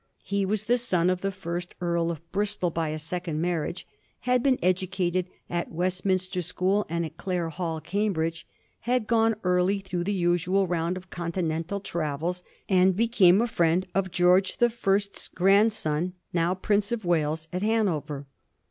He 0.23 0.47
was 0.47 0.63
the 0.63 0.79
son 0.79 1.11
of 1.11 1.21
the 1.21 1.31
first 1.31 1.75
Earl 1.79 2.09
of 2.09 2.27
Bristol 2.31 2.71
by 2.71 2.89
a 2.89 2.97
second 2.97 3.39
marriage, 3.39 3.85
had 4.21 4.41
been 4.41 4.57
educated 4.59 5.27
at 5.47 5.71
Westminster 5.71 6.41
School 6.41 6.87
and 6.89 7.05
at 7.05 7.17
Clare 7.17 7.49
Hall, 7.49 7.79
Cambridge; 7.79 8.47
had 8.89 9.05
gone 9.05 9.35
early 9.43 9.77
through 9.79 10.05
the 10.05 10.11
usual 10.11 10.65
round 10.65 10.97
of 10.97 11.11
Continental 11.11 11.79
travels, 11.79 12.41
and 12.67 12.95
became 12.95 13.43
a 13.43 13.47
friend 13.47 13.85
of 13.93 14.09
George 14.09 14.57
the 14.57 14.71
First's 14.71 15.27
grandson, 15.27 16.13
now 16.33 16.55
Prince 16.55 16.91
of 16.91 17.05
Wales, 17.05 17.47
at 17.53 17.61
Han 17.61 17.87
over. 17.87 18.25